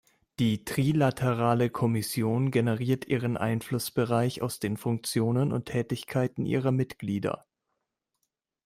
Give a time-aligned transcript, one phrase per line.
[0.39, 7.45] Die "Trilaterale Kommission" generiert ihren Einflussbereich aus den Funktionen und Tätigkeiten ihrer Mitglieder.